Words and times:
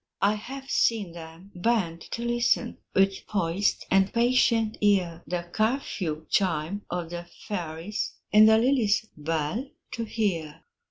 I 0.23 0.33
have 0.33 0.67
seen 0.67 1.11
them 1.11 1.51
bend 1.53 2.01
to 2.09 2.23
listen, 2.25 2.79
With 2.95 3.27
poised 3.27 3.85
and 3.91 4.11
patient 4.11 4.79
ear, 4.81 5.21
The 5.27 5.43
curfew 5.51 6.25
chime 6.27 6.81
of 6.89 7.11
the 7.11 7.27
fairies, 7.47 8.15
In 8.31 8.47
the 8.47 8.57
lily's 8.57 9.05
bell 9.15 9.69
to 9.91 10.03
hear. 10.05 10.63